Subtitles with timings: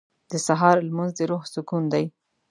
[0.31, 2.05] •د سهار لمونځ د روح سکون دی.